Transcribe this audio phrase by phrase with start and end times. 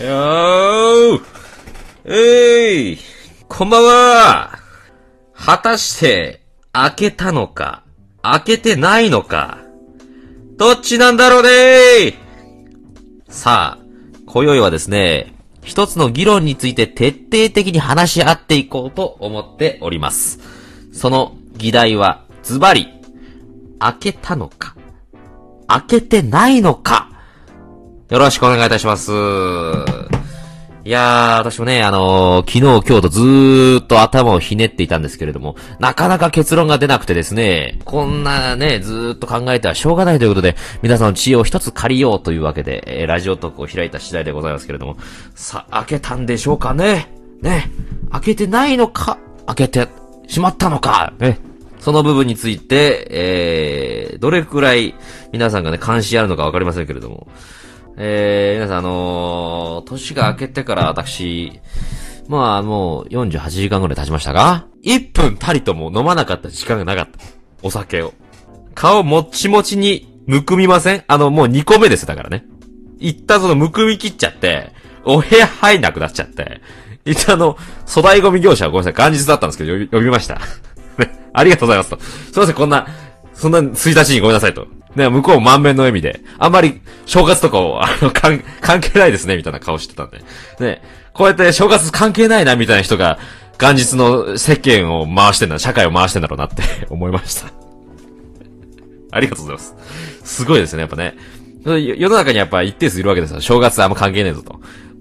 [0.00, 1.22] よー。
[2.06, 2.98] えい。
[3.46, 4.58] こんばんは。
[5.34, 6.40] 果たして、
[6.72, 7.84] 開けたのか、
[8.22, 9.58] 開けてないのか、
[10.56, 12.14] どっちなんだろうね
[13.28, 13.84] さあ、
[14.24, 20.40] 今宵はですね、一つの議論について徹底的に話し合っていこうと思っております。
[20.94, 22.88] その議題は、ズバリ、
[23.78, 24.74] 開けたのか、
[25.66, 27.11] 開けてないのか、
[28.12, 29.10] よろしくお願いいたします。
[29.10, 29.14] い
[30.90, 44.98] やー、私もね、あのー昨日今日とずーっと頭をひねっていたんですけれども、なかなか結論が出なくてですね、こんなね、ずーっと考えてはしょうがないということで、皆さんの知恵を一つ借りようというわけで、えーラジオトークを開いた次第でございますけれども、
[45.34, 47.10] さ、開けたんでしょうかね？
[47.40, 47.70] ね、
[48.10, 49.16] 開けてないのか、
[49.46, 49.88] 開けて
[50.28, 51.38] しまったのか、ね？
[51.80, 54.94] その部分について、えー、どれくらい
[55.32, 57.26] 皆さんがね、関心あるのかわかりませんけれども、
[57.96, 61.60] えー、皆さん、あのー年が明けてから私、
[62.28, 67.18] まあ、もう48時間ぐらい経ちましたが、1分たりとも飲まなかった時間がなかった。
[67.62, 68.14] お酒を。
[68.74, 72.44] 顔もっちもちにむくみませんあの、もう2個目です、だからね。
[72.98, 74.72] 一旦そのむくみ切っちゃって、
[75.04, 76.60] お部屋入んなくなっちゃって、
[77.04, 80.36] 一旦あの、粗大ゴミ業者はごめんなさい、元日だったんですけど、呼び呼びました。
[80.98, 82.00] ねありがとうございますと。
[82.00, 82.86] すいません、こんな、
[83.34, 84.66] そんな1日にごめんなさいと。
[84.96, 90.22] ね、向こう満面の笑みで、あんまり正月とかを、あの、関関係ないですね、みたいな顔してたんで。
[90.60, 90.82] ね、
[91.14, 93.18] こうやって正月関係ないな、みたいな人が、
[93.58, 97.46] 元日の世間を回してんだ、社会を回してんだろうなって 思いました。
[99.12, 99.74] ありがとうございます。
[100.24, 101.16] すごいですね、やっぱね。
[101.64, 103.40] 世の中にやっぱ一定数いるわけですよ。
[103.40, 104.60] 正月あんま関係ねえぞと。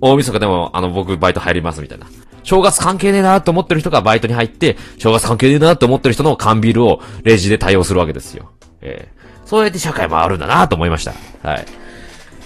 [0.00, 2.06] 大晦日でも、あの、僕バイト入りますみたいな。
[2.42, 8.50] 正月関係ねえなと思ってる人がバイトに入って、正月関係ねえなと思ってる人の缶ビールをレジで対応するわけですよ。
[8.82, 9.21] ええ
[9.52, 11.12] そうやって社会回るんだなと思いました。
[11.46, 11.66] はい。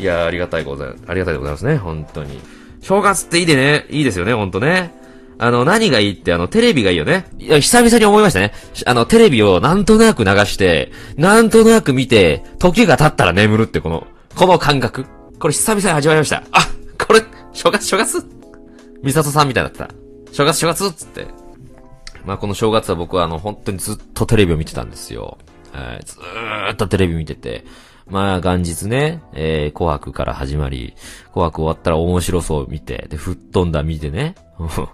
[0.00, 2.40] いやーありがたいござい、ありがたいでございますね、本当に。
[2.80, 4.92] 正月っていいでね、いいですよね、本当ね。
[5.38, 7.26] あの、何がいいって、あの、テレビがいいよね。
[7.38, 8.52] いや、久々に思いましたね。
[8.86, 15.06] あの、テレビをなんとなく流して、なんとなく見て、時が経ったら眠るってこの、この感覚。
[15.38, 16.42] これ久々に味わいました。
[16.50, 16.66] あ、
[17.06, 18.26] これ、正月、正月？
[19.04, 19.90] ミサトさんみたいだった。
[20.32, 21.28] 正月、正月っつって。
[22.24, 25.38] まあ、この正月は僕はあの、本当にずっとテレビを見てたんですよ。
[25.76, 27.64] はい、ずーっとテレビ見てて。
[28.08, 30.94] まあ、元日ね、えー、紅白から始まり、
[31.32, 34.36] 紅白終わったら面白そう見て、で、吹っ飛んだ見てね。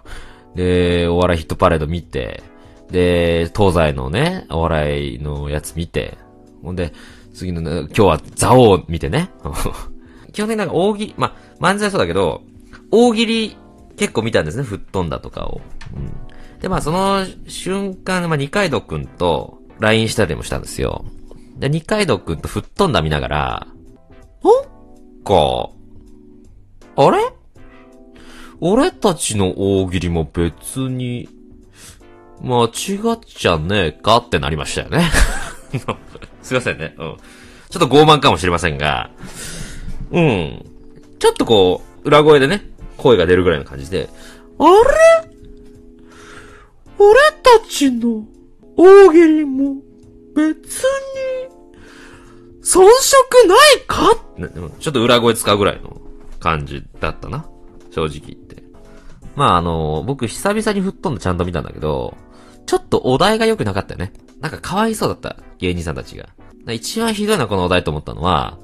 [0.55, 2.41] で、お笑いヒットパレード見て、
[2.89, 6.17] で、東西のね、お笑いのやつ見て、
[6.63, 6.91] ほんで、
[7.33, 9.29] 次のね、今日はザオを見てね。
[10.33, 12.41] 基本的になんか大喜、まあ、漫才そうだけど、
[12.89, 13.57] 大喜利
[13.95, 15.61] 結構見たんですね、吹っ飛んだとかを。
[15.95, 16.11] うん。
[16.59, 21.05] で、まあ、その瞬間、まあ、二階堂くんと LINE したりもしたんですよ。
[21.57, 23.67] で、二階堂くんと吹っ飛んだ見ながら、
[24.43, 25.69] なんか、
[26.95, 27.17] あれ？
[28.59, 31.27] 俺たちの大喜利も別に、
[32.41, 32.69] 間違
[33.13, 35.03] っちゃねえかってなりましたよね。
[36.41, 36.95] すいませんね。
[36.97, 37.17] うん。
[37.69, 39.11] ちょっと傲慢かもしれませんが、
[40.11, 40.65] うん。
[41.19, 44.09] ちょっとこう、裏声でね、声が出るぐらいの感じで、
[44.59, 44.71] あれ？
[46.99, 48.23] 俺たちの
[48.77, 49.75] 大喜利も
[50.35, 50.83] 別に、
[52.63, 54.15] 遜色ないか？
[54.79, 56.01] ちょっと裏声使うぐらいの
[56.39, 57.45] 感じだったな。
[57.91, 58.63] 正直言って。
[59.35, 62.17] まああの、僕久々に吹っ飛んでちゃんと見たんだけど、
[62.65, 64.13] ちょっとお題が良くなかったよね。
[64.39, 65.37] なんかかわいそうだった。
[65.59, 66.29] 芸人さんたちが。
[66.71, 68.57] 一番ひどいなこのお題と思ったのは、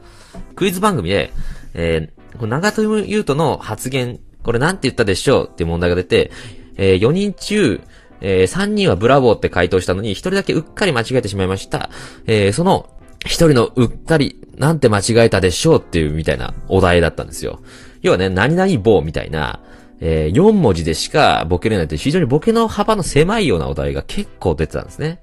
[0.55, 1.31] クイズ番組で、
[1.73, 6.31] えー、長友優斗の発言、これなんて言ったでしょうっていう問題が出て、
[6.77, 7.81] えー、4人中、
[8.21, 11.89] えー、3人はブラボーって回答したのに、1人だけうっかり間違えてしまいました。
[12.25, 12.89] えー、その、
[13.25, 17.61] 1人のうっかり、なんて間違えたでしょうっていうみたいなお題だったんですよ。
[18.01, 19.59] 要はね、何々棒みたいな、
[20.01, 25.19] えー、4文字でしかボケれないという非常にボケの幅の狭いようなお題が結構出てたんですね。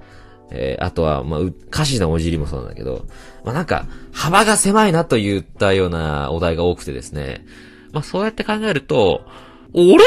[0.51, 3.07] えー、あとは、まあ、歌詞のおじりもそうなんだけど、
[3.45, 7.45] まあ、なんか、幅が狭いなと言ったようなお題が多くてですね。
[7.93, 9.23] まあ、そうやって考えると、
[9.73, 10.05] 俺？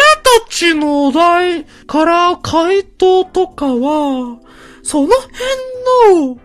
[0.50, 4.39] ちのお題から回答とかは、
[4.83, 6.39] その辺の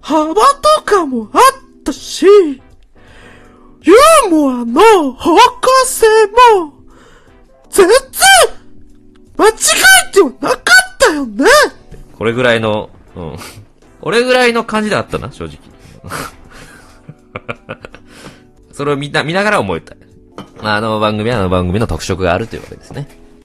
[0.00, 5.40] 幅とかもあったし、ユーモアの方向
[5.86, 6.06] 性
[6.56, 6.72] も、
[7.70, 7.96] 全然、
[9.36, 9.52] 間違
[10.10, 10.60] えてはなかっ
[10.98, 11.46] たよね
[12.16, 13.36] これぐらいの、うん。
[14.00, 15.58] これぐらいの感じであったな、正直。
[18.72, 19.94] それを見な、見ながら思えた。
[20.62, 23.08] あの番組はあの番組の特色があるというわけですね。